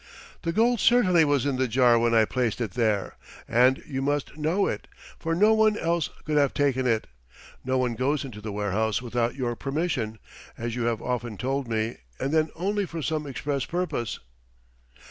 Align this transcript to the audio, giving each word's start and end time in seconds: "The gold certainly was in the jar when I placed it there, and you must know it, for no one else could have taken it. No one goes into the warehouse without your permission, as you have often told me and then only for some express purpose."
"The 0.41 0.51
gold 0.51 0.79
certainly 0.79 1.23
was 1.23 1.45
in 1.45 1.57
the 1.57 1.67
jar 1.67 1.99
when 1.99 2.15
I 2.15 2.25
placed 2.25 2.59
it 2.59 2.71
there, 2.71 3.17
and 3.47 3.83
you 3.85 4.01
must 4.01 4.35
know 4.35 4.65
it, 4.65 4.87
for 5.19 5.35
no 5.35 5.53
one 5.53 5.77
else 5.77 6.09
could 6.25 6.37
have 6.37 6.55
taken 6.55 6.87
it. 6.87 7.05
No 7.63 7.77
one 7.77 7.93
goes 7.93 8.25
into 8.25 8.41
the 8.41 8.51
warehouse 8.51 8.99
without 8.99 9.35
your 9.35 9.55
permission, 9.55 10.17
as 10.57 10.75
you 10.75 10.85
have 10.85 11.03
often 11.03 11.37
told 11.37 11.67
me 11.67 11.97
and 12.19 12.31
then 12.33 12.49
only 12.55 12.87
for 12.87 13.03
some 13.03 13.27
express 13.27 13.63
purpose." 13.65 14.17